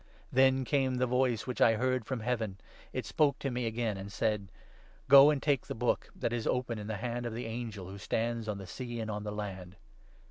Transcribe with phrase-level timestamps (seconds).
[0.31, 2.57] Then came the voice which I had heard from Heaven.
[2.91, 4.47] It spoke to me again, and said
[5.07, 7.99] —'Go and take the book that is open in the hand of the angel who
[7.99, 9.75] stands on the sea and on the land.'